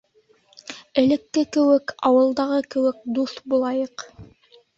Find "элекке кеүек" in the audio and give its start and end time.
1.01-1.93